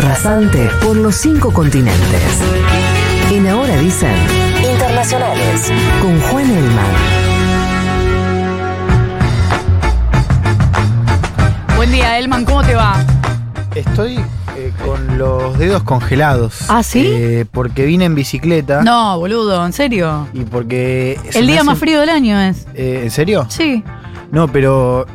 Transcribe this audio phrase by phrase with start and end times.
[0.00, 2.22] rasante por los cinco continentes.
[3.30, 4.14] En Ahora dicen
[4.70, 6.86] Internacionales con Juan Elman.
[11.76, 12.96] Buen día, Elman, ¿cómo te va?
[13.74, 14.16] Estoy
[14.56, 16.64] eh, con los dedos congelados.
[16.68, 17.06] ¿Ah, sí?
[17.06, 18.82] Eh, porque vine en bicicleta.
[18.82, 20.26] No, boludo, ¿en serio?
[20.32, 21.18] Y porque.
[21.34, 22.66] El día hace- más frío del año es.
[22.74, 23.46] Eh, ¿En serio?
[23.50, 23.84] Sí.
[24.30, 25.06] No, pero.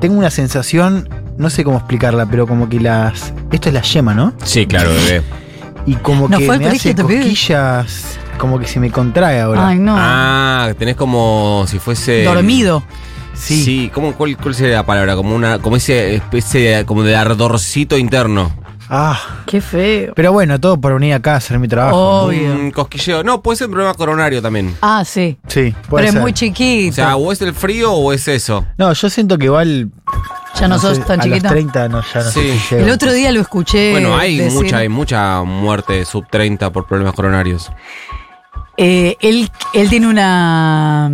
[0.00, 1.08] Tengo una sensación.
[1.40, 3.32] No sé cómo explicarla, pero como que las.
[3.50, 4.34] Esto es la yema, ¿no?
[4.44, 5.22] Sí, claro, bebé.
[5.86, 8.18] Y como ¿No que me hace cosquillas.
[8.36, 9.68] Como que se me contrae ahora.
[9.68, 9.94] Ay, no.
[9.96, 12.24] Ah, tenés como si fuese.
[12.24, 12.82] Dormido.
[13.32, 13.64] sí.
[13.64, 15.16] Sí, ¿cómo, cuál, ¿cuál sería la palabra?
[15.16, 18.52] Como una, como ese especie de, como de ardorcito interno.
[18.90, 19.18] Ah.
[19.46, 20.12] Qué feo.
[20.16, 22.24] Pero bueno, todo por venir acá a hacer mi trabajo.
[22.24, 22.52] Obvio.
[22.52, 23.22] Un cosquilleo.
[23.22, 24.76] No, puede ser un problema coronario también.
[24.82, 25.38] Ah, sí.
[25.46, 26.90] Sí, puede Pero es muy chiquito.
[26.90, 28.66] O sea, o es el frío o es eso.
[28.76, 29.90] No, yo siento que igual.
[30.58, 31.42] Ya no, sos sé, tan a chiquito.
[31.44, 32.40] los 30 no, ya no Sí.
[32.40, 32.74] sé si.
[32.76, 33.92] El otro día lo escuché.
[33.92, 37.70] bueno, hay decir, mucha, hay mucha muerte sub 30 por problemas coronarios.
[38.76, 41.10] eh, él, él tiene una.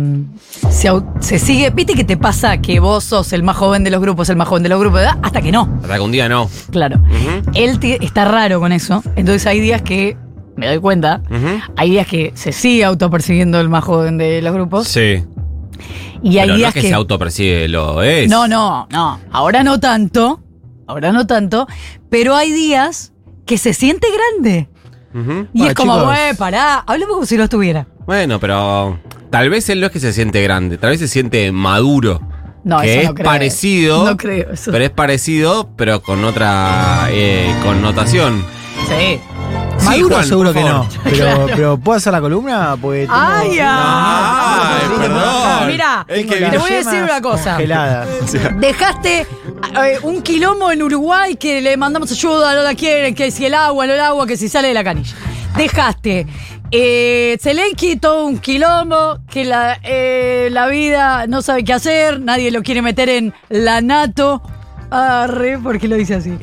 [0.69, 1.69] Se, sigue.
[1.71, 4.47] ¿Viste que te pasa que vos sos el más joven de los grupos, el más
[4.47, 5.17] joven de los grupos, ¿verdad?
[5.21, 5.67] Hasta que no.
[5.81, 6.49] Hasta que un día no.
[6.71, 6.99] Claro.
[7.53, 9.03] Él está raro con eso.
[9.15, 10.17] Entonces hay días que.
[10.55, 11.21] Me doy cuenta.
[11.75, 14.87] Hay días que se sigue autopercibiendo el más joven de los grupos.
[14.87, 15.23] Sí.
[16.23, 18.29] Y hay Pero no días es que, se autopercibe, lo es.
[18.29, 19.19] No, no, no.
[19.31, 20.41] Ahora no tanto.
[20.87, 21.67] Ahora no tanto.
[22.09, 23.13] Pero hay días
[23.45, 24.69] que se siente grande.
[25.13, 26.79] Y Bueno, es como, güey, pará.
[26.85, 27.87] Hablemos como si lo estuviera.
[28.05, 28.99] Bueno, pero
[29.31, 32.21] tal vez él no es que se siente grande, tal vez se siente maduro.
[32.63, 33.25] No, que eso es no creo.
[33.25, 34.05] parecido.
[34.05, 34.71] No creo eso.
[34.71, 38.43] Pero es parecido, pero con otra eh, connotación.
[38.87, 39.19] Sí.
[39.89, 40.87] Maduro Juan, seguro que no.
[41.03, 42.77] Pero, pero ¿puedo hacer la columna?
[42.81, 45.67] Porque tengo- Ay, ay, perdón.
[45.67, 47.51] Mira, Es que te voy a decir una cosa.
[47.51, 48.07] Congeladas.
[48.59, 49.21] Dejaste
[49.83, 53.53] eh, un quilombo en Uruguay que le mandamos ayuda, no la quieren, que si el
[53.53, 55.15] agua, no el agua, que si sale de la canilla.
[55.55, 56.27] Dejaste
[56.71, 62.51] eh, Zelensky todo un quilombo, que la, eh, la vida no sabe qué hacer, nadie
[62.51, 64.41] lo quiere meter en la NATO.
[64.89, 66.37] Arre, ¿por qué lo dice así?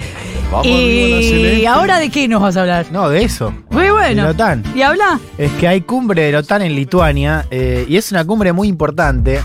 [0.50, 2.86] Vamos y ahora de qué nos vas a hablar?
[2.92, 3.52] No, de eso.
[3.70, 4.08] Muy bueno.
[4.08, 4.62] De la OTAN.
[4.74, 5.18] ¿Y habla?
[5.38, 8.68] Es que hay cumbre de la OTAN en Lituania eh, y es una cumbre muy
[8.68, 9.40] importante.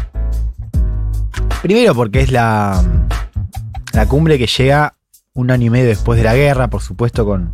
[1.62, 2.84] Primero porque es la,
[3.94, 4.94] la cumbre que llega
[5.34, 7.54] un año y medio después de la guerra, por supuesto con,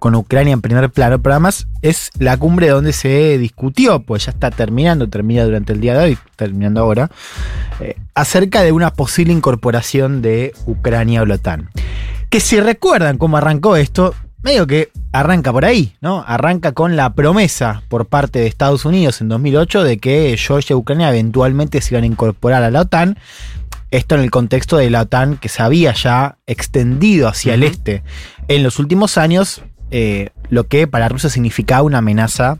[0.00, 4.32] con Ucrania en primer plano, pero además es la cumbre donde se discutió, pues ya
[4.32, 7.10] está terminando, termina durante el día de hoy, terminando ahora,
[7.78, 11.70] eh, acerca de una posible incorporación de Ucrania a la OTAN.
[12.30, 16.24] Que si recuerdan cómo arrancó esto, medio que arranca por ahí, ¿no?
[16.26, 20.76] Arranca con la promesa por parte de Estados Unidos en 2008 de que Georgia y
[20.76, 23.18] Ucrania eventualmente se iban a incorporar a la OTAN.
[23.90, 28.02] Esto en el contexto de la OTAN que se había ya extendido hacia el este
[28.46, 32.58] en los últimos años, eh, lo que para Rusia significaba una amenaza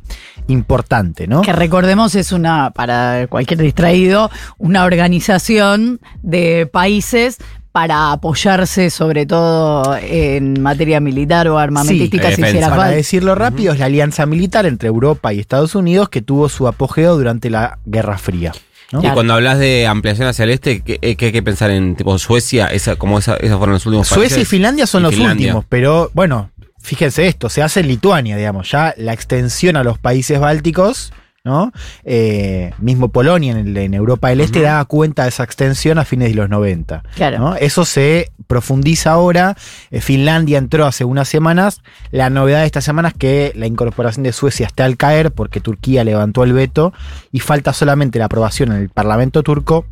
[0.48, 1.42] importante, ¿no?
[1.42, 7.38] Que recordemos es una, para cualquier distraído, una organización de países
[7.72, 12.58] para apoyarse sobre todo en materia militar o armamentística Sí, si defensa.
[12.58, 16.48] hiciera Para decirlo rápido, es la alianza militar entre Europa y Estados Unidos que tuvo
[16.48, 18.52] su apogeo durante la Guerra Fría.
[18.90, 18.98] ¿no?
[18.98, 19.14] Y Claro.
[19.14, 22.66] cuando hablas de ampliación hacia el este, ¿qué, qué hay que pensar en tipo Suecia?
[22.66, 24.48] Esa, como esa, esos fueron los últimos Suecia y países?
[24.48, 25.46] Finlandia son Y los Finlandia.
[25.46, 26.50] últimos, pero bueno,
[26.82, 31.72] fíjense esto, se hace en Lituania, digamos, ya la extensión a los países bálticos, ¿no?
[32.04, 34.66] Eh, mismo Polonia en, el- en Europa del Este Ujú.
[34.66, 37.02] daba cuenta de esa extensión a fines de los 90.
[37.14, 37.38] Claro.
[37.38, 37.56] ¿no?
[37.56, 39.56] Eso se profundiza ahora.
[39.90, 41.80] Eh, Finlandia entró hace unas semanas.
[42.10, 45.60] La novedad de esta semana es que la incorporación de Suecia está al caer porque
[45.60, 46.92] Turquía levantó el veto
[47.32, 49.86] y falta solamente la aprobación en el Parlamento turco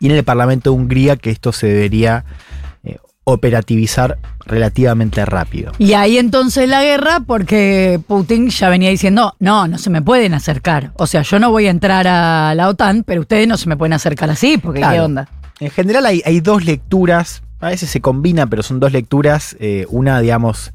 [0.00, 2.24] y en el Parlamento de Hungría que esto se debería
[3.24, 5.72] operativizar relativamente rápido.
[5.78, 10.34] Y ahí entonces la guerra, porque Putin ya venía diciendo, no, no se me pueden
[10.34, 10.92] acercar.
[10.96, 13.76] O sea, yo no voy a entrar a la OTAN, pero ustedes no se me
[13.76, 15.28] pueden acercar así, porque qué onda.
[15.60, 19.86] En general hay, hay dos lecturas, a veces se combinan, pero son dos lecturas, eh,
[19.88, 20.72] una digamos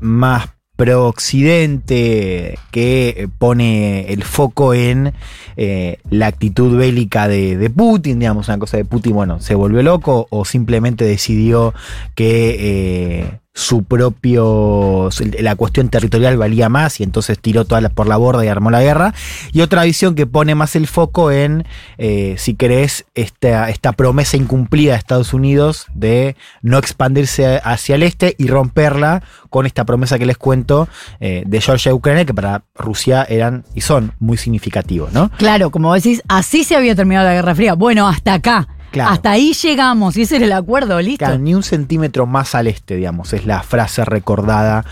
[0.00, 5.12] más pro-occidente que eh, pone el foco en
[5.58, 10.26] eh, la actitud bélica de, Putin, digamos, una cosa de Putin, bueno, se volvió loco
[10.30, 11.74] o simplemente decidió
[12.14, 18.06] que eh, su propio, la cuestión territorial valía más y entonces tiró toda la, por
[18.06, 19.12] la borda y armó la guerra.
[19.52, 21.66] Y otra visión que pone más el foco en,
[21.98, 28.04] eh, si querés, esta, esta promesa incumplida de Estados Unidos de no expandirse hacia el
[28.04, 30.88] este y romperla con esta promesa que les cuento
[31.18, 35.30] eh, de Georgia y Ucrania, que para Rusia eran y son muy significativos, ¿no?
[35.38, 37.74] Claro, como decís, así se había terminado la Guerra Fría.
[37.74, 38.68] Bueno, hasta acá.
[38.90, 39.10] Claro.
[39.10, 41.24] Hasta ahí llegamos y ese era el acuerdo, listo.
[41.24, 44.84] Claro, ni un centímetro más al este, digamos, es la frase recordada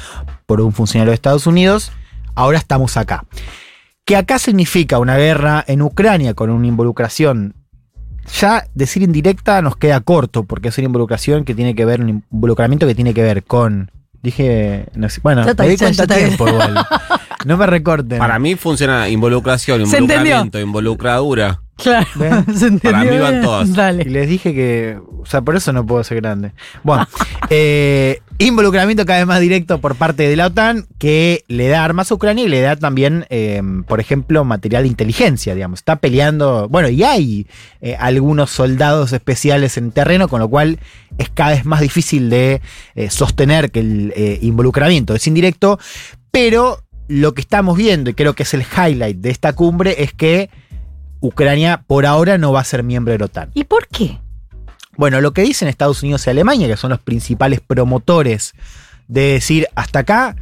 [0.46, 1.92] por un funcionario de Estados Unidos.
[2.34, 3.24] Ahora estamos acá.
[4.04, 7.54] Que acá significa una guerra en Ucrania con una involucración.
[8.40, 12.08] Ya decir indirecta nos queda corto, porque es una involucración que tiene que ver, un
[12.30, 13.90] involucramiento que tiene que ver con.
[14.22, 14.86] Dije.
[14.94, 16.86] no sé, bueno, Ya está me di cuenta ya a está tiempo igual.
[17.44, 18.18] No me recorten.
[18.18, 21.60] Para mí funciona involucración, involucramiento, involucradura.
[21.78, 22.06] Claro,
[22.82, 23.68] Para mí van todas.
[24.00, 24.98] Y les dije que.
[25.20, 26.52] O sea, por eso no puedo ser grande.
[26.82, 27.06] Bueno,
[27.50, 32.10] eh, involucramiento cada vez más directo por parte de la OTAN que le da armas
[32.10, 35.78] a Ucrania y le da también, eh, por ejemplo, material de inteligencia, digamos.
[35.78, 36.68] Está peleando.
[36.68, 37.46] Bueno, y hay
[37.80, 40.80] eh, algunos soldados especiales en terreno, con lo cual
[41.16, 42.60] es cada vez más difícil de
[43.08, 45.78] sostener que el involucramiento es indirecto.
[46.32, 50.12] Pero lo que estamos viendo, y creo que es el highlight de esta cumbre, es
[50.12, 50.50] que.
[51.20, 53.50] Ucrania por ahora no va a ser miembro de la OTAN.
[53.54, 54.18] ¿Y por qué?
[54.96, 58.54] Bueno, lo que dicen Estados Unidos y Alemania, que son los principales promotores
[59.06, 60.36] de decir hasta acá,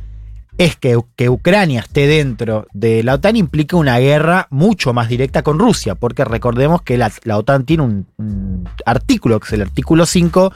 [0.58, 5.42] es que, que Ucrania esté dentro de la OTAN implica una guerra mucho más directa
[5.42, 9.62] con Rusia, porque recordemos que la, la OTAN tiene un, un artículo, que es el
[9.62, 10.52] artículo 5,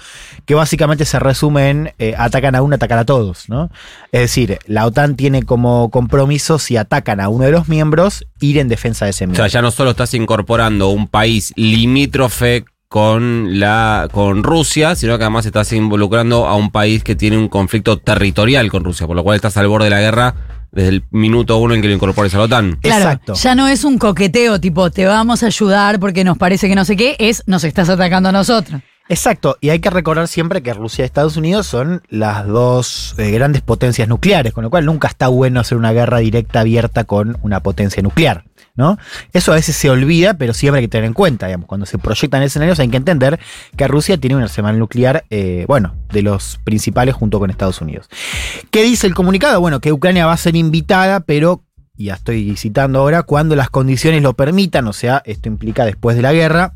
[0.47, 3.70] que básicamente se resume en eh, atacan a uno, atacan a todos, ¿no?
[4.12, 8.58] Es decir, la OTAN tiene como compromiso, si atacan a uno de los miembros, ir
[8.58, 9.44] en defensa de ese O miembro.
[9.44, 15.22] sea, ya no solo estás incorporando un país limítrofe con la con Rusia, sino que
[15.22, 19.22] además estás involucrando a un país que tiene un conflicto territorial con Rusia, por lo
[19.22, 20.34] cual estás al borde de la guerra
[20.72, 22.78] desde el minuto uno en que lo incorpores a la OTAN.
[22.82, 23.34] Claro, Exacto.
[23.34, 26.84] ya no es un coqueteo tipo te vamos a ayudar porque nos parece que no
[26.84, 28.81] sé qué, es nos estás atacando a nosotros.
[29.08, 33.31] Exacto, y hay que recordar siempre que Rusia y Estados Unidos son las dos eh,
[33.31, 37.37] grandes potencias nucleares, con lo cual nunca está bueno hacer una guerra directa abierta con
[37.42, 38.44] una potencia nuclear,
[38.75, 38.99] ¿no?
[39.32, 41.99] Eso a veces se olvida, pero siempre hay que tener en cuenta, digamos, cuando se
[41.99, 43.38] proyectan escenarios hay que entender
[43.76, 48.08] que Rusia tiene un arsenal nuclear, eh, bueno, de los principales junto con Estados Unidos.
[48.70, 49.61] ¿Qué dice el comunicado?
[49.61, 51.64] Bueno, que Ucrania va a ser invitada, pero,
[51.96, 56.23] ya estoy citando ahora, cuando las condiciones lo permitan, o sea, esto implica después de
[56.23, 56.75] la guerra,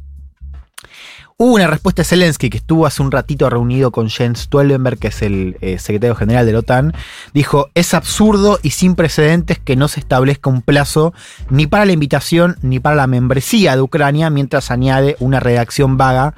[1.37, 5.09] Hubo una respuesta de Zelensky que estuvo hace un ratito reunido con Jens Stoltenberg, que
[5.09, 6.95] es el eh, secretario general de la OTAN.
[7.33, 11.13] Dijo: Es absurdo y sin precedentes que no se establezca un plazo
[11.51, 16.35] ni para la invitación ni para la membresía de Ucrania, mientras añade una redacción vaga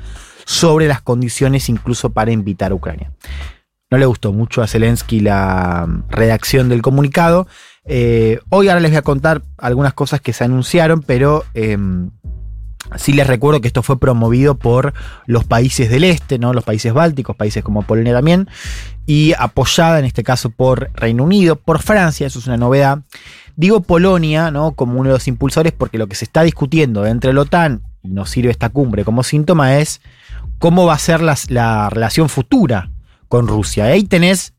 [0.47, 3.13] sobre las condiciones incluso para invitar a Ucrania.
[3.91, 7.47] No le gustó mucho a Zelensky la mm, redacción del comunicado.
[7.85, 12.11] Eh, hoy ahora les voy a contar algunas cosas que se anunciaron, pero em,
[12.94, 14.94] Sí les recuerdo que esto fue promovido por
[15.27, 16.53] los países del este, ¿no?
[16.53, 18.49] Los países bálticos, países como Polonia también,
[19.06, 23.00] y apoyada en este caso por Reino Unido, por Francia, eso es una novedad.
[23.56, 24.73] Digo Polonia, ¿no?
[24.73, 28.09] Como uno de los impulsores, porque lo que se está discutiendo entre la OTAN, y
[28.09, 30.00] nos sirve esta cumbre como síntoma, es
[30.59, 32.91] cómo va a ser las- la relación futura
[33.29, 33.85] con Rusia.
[33.87, 34.55] Ahí tenés.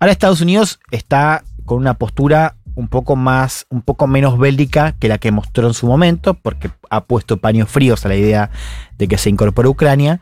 [0.00, 5.08] Ahora Estados Unidos está con una postura un poco más, un poco menos bélica que
[5.08, 8.50] la que mostró en su momento, porque ha puesto paños fríos a la idea
[8.96, 10.20] de que se incorpore Ucrania.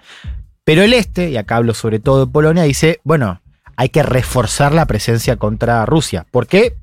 [0.65, 3.43] Pero el este, y acá hablo sobre todo de Polonia, dice, bueno,
[3.77, 6.27] hay que reforzar la presencia contra Rusia.
[6.31, 6.79] ¿Por qué?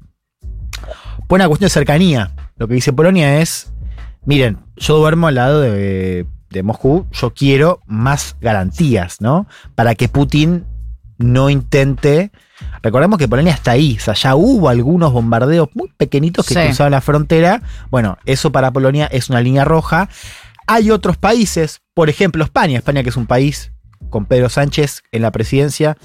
[1.27, 2.29] Por una cuestión de cercanía.
[2.57, 3.73] Lo que dice Polonia es,
[4.25, 9.47] miren, yo duermo al lado de, de Moscú, yo quiero más garantías, ¿no?
[9.73, 10.65] Para que Putin
[11.17, 12.31] no intente...
[12.81, 16.59] Recordemos que Polonia está ahí, o sea, ya hubo algunos bombardeos muy pequeñitos que Sí.
[16.65, 17.61] cruzaban la frontera.
[17.89, 20.07] Bueno, eso para Polonia es una línea roja.
[20.67, 23.71] Hay otros países, por ejemplo España, España que es un país
[24.09, 25.97] con Pedro Sánchez en la presidencia,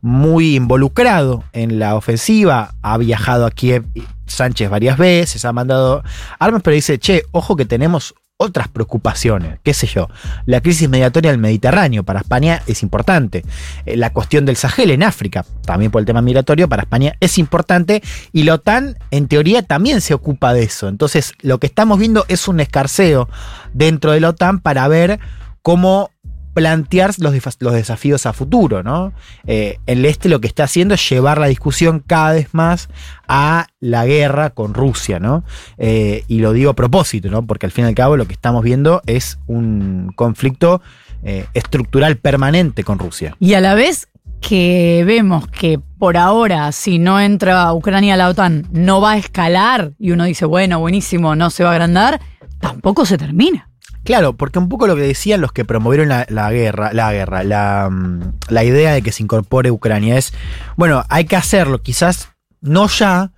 [0.00, 3.84] muy involucrado en la ofensiva, ha viajado a Kiev
[4.26, 6.04] Sánchez varias veces, ha mandado
[6.38, 10.08] armas, pero dice, che, ojo que tenemos otras preocupaciones, qué sé yo,
[10.44, 13.44] la crisis migratoria del Mediterráneo para España es importante,
[13.86, 17.38] Eh, la cuestión del Sahel en África, también por el tema migratorio, para España es
[17.38, 18.02] importante,
[18.32, 22.24] y la OTAN en teoría también se ocupa de eso, entonces lo que estamos viendo
[22.28, 23.28] es un escarceo
[23.72, 25.18] dentro de la OTAN para ver
[25.62, 26.10] cómo
[26.56, 27.34] plantear los,
[27.74, 29.12] desafíos a futuro, ¿no?
[29.46, 32.88] Eh, el este lo que está haciendo es llevar la discusión cada vez más
[33.28, 35.44] a la guerra con Rusia, ¿no?
[35.76, 37.46] Eh, y lo digo a propósito, ¿no?
[37.46, 40.80] Porque al fin y al cabo lo que estamos viendo es un conflicto
[41.22, 43.36] eh, estructural permanente con Rusia.
[43.38, 44.08] Y a la vez
[44.40, 49.18] que vemos que por ahora, si no entra Ucrania a la OTAN, no va a
[49.18, 52.18] escalar y uno dice, bueno, buenísimo, no se va a agrandar,
[52.60, 53.68] tampoco se termina.
[54.06, 57.88] Claro, porque un poco lo que decían los que promovieron la, guerra, la guerra, la,
[57.90, 60.32] mm, la idea de que se incorpore Ucrania es,
[60.76, 63.32] bueno, hay que hacerlo, quizás no ya,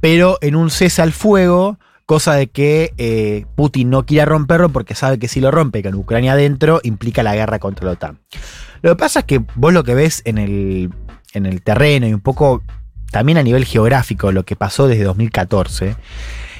[0.00, 4.94] pero en un cese al fuego cosa de que eh, Putin no quiera romperlo porque
[4.94, 8.20] sabe que si lo rompe con Ucrania adentro implica la guerra contra la OTAN.
[8.82, 10.90] Lo que pasa es que vos lo que ves en el,
[11.32, 12.62] en el terreno y un poco
[13.10, 15.96] también a nivel geográfico lo que pasó desde 2014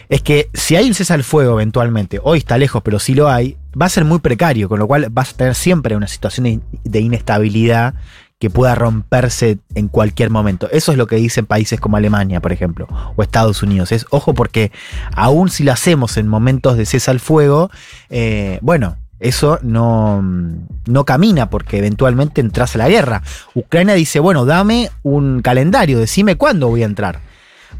[0.08, 3.28] es que si hay un cese al fuego eventualmente, hoy está lejos, pero si lo
[3.28, 6.44] hay, va a ser muy precario, con lo cual vas a tener siempre una situación
[6.44, 7.94] de- de inestabilidad
[8.38, 10.68] que pueda romperse en cualquier momento.
[10.70, 13.92] Eso es lo que dicen países como Alemania, por ejemplo, o Estados Unidos.
[13.92, 14.70] Es ojo porque
[15.14, 17.70] aún si lo hacemos en momentos de cese al fuego,
[18.11, 20.23] eh, bueno, eso no,
[20.87, 23.23] no camina porque eventualmente entras a la guerra.
[23.54, 27.20] Ucrania dice, bueno, dame un calendario, decime cuándo voy a entrar.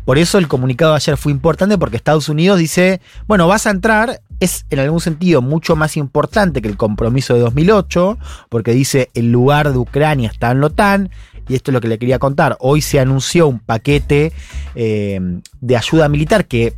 [0.05, 3.71] Por eso el comunicado de ayer fue importante porque Estados Unidos dice, bueno, vas a
[3.71, 9.11] entrar, es en algún sentido mucho más importante que el compromiso de 2008, porque dice
[9.15, 11.11] el lugar de Ucrania está en la OTAN,
[11.49, 12.57] y esto es lo que le quería contar.
[12.61, 14.33] Hoy se anunció un paquete
[14.75, 15.21] eh,
[15.61, 16.75] de ayuda militar que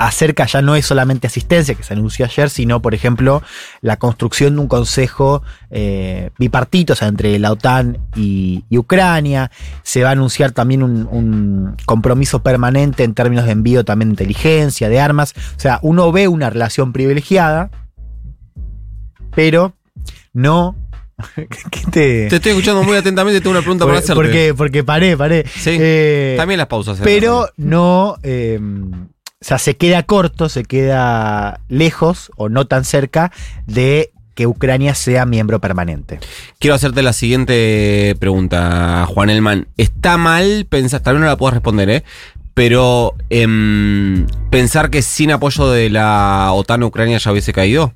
[0.00, 3.42] acerca ya no es solamente asistencia que se anunció ayer, sino, por ejemplo,
[3.82, 9.50] la construcción de un consejo eh, bipartito, o sea, entre la OTAN y, y Ucrania.
[9.82, 14.12] Se va a anunciar también un, un compromiso permanente en términos de envío también de
[14.14, 15.34] inteligencia, de armas.
[15.56, 17.70] O sea, uno ve una relación privilegiada,
[19.34, 19.74] pero
[20.32, 20.76] no.
[21.36, 22.28] ¿Qué te.?
[22.28, 24.14] Te estoy escuchando muy atentamente, tengo una pregunta para Por- hacerte.
[24.22, 25.44] porque, porque paré, paré.
[25.46, 26.98] Sí, Eh, También las pausas.
[26.98, 27.02] ¿eh?
[27.04, 28.16] pero no.
[28.22, 28.58] eh,
[29.42, 33.32] o sea, se queda corto, se queda lejos o no tan cerca
[33.66, 36.20] de que Ucrania sea miembro permanente.
[36.58, 39.66] Quiero hacerte la siguiente pregunta, Juan Elman.
[39.78, 42.04] ¿Está mal pensar, tal vez no la puedas responder, ¿eh?
[42.52, 47.94] Pero em, pensar que sin apoyo de la OTAN Ucrania ya hubiese caído?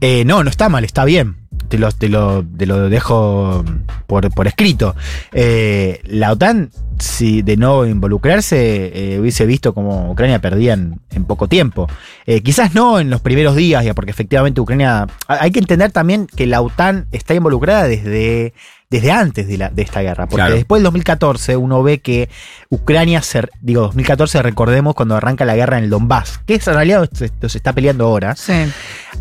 [0.00, 1.36] Eh, no, no está mal, está bien.
[1.68, 3.64] Te lo, te lo, te lo dejo
[4.06, 4.94] por, por escrito.
[5.32, 10.78] Eh, la OTAN, si de no involucrarse, eh, hubiese visto como Ucrania perdía
[11.16, 11.88] en, poco tiempo.
[12.26, 15.02] Eh, quizás no en los primeros días, ya porque efectivamente Ucrania.
[15.28, 18.52] ha- Hay que entender también que la OTAN está involucrada desde,
[18.90, 20.26] desde antes de, la, de esta guerra.
[20.26, 20.54] Porque Claro.
[20.54, 22.28] después del 2014 uno ve que
[22.70, 26.74] Ucrania, se, digo, 2014 recordemos cuando arranca la guerra en el Donbass, que es en
[26.74, 28.52] realidad se, se está peleando ahora Sí.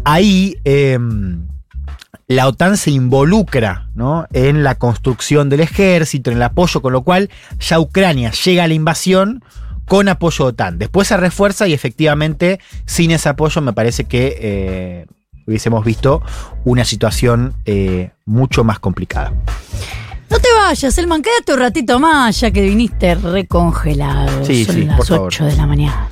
[0.04, 1.00] ahí eh,
[2.28, 4.26] la OTAN se involucra ¿no?
[4.34, 8.68] en la construcción del ejército, en el apoyo, con lo cual ya Ucrania llega a
[8.68, 9.44] la invasión
[9.88, 10.78] con apoyo OTAN.
[10.78, 15.06] Después se refuerza y efectivamente sin ese apoyo me parece que eh,
[15.48, 16.22] hubiésemos visto
[16.64, 19.34] una situación eh, mucho más complicada.
[20.30, 24.44] No te vayas, Elman, quédate un ratito más, ya que viniste recongelado.
[24.44, 25.28] Sí, Son sí, las por favor.
[25.28, 26.10] 8 de la mañana.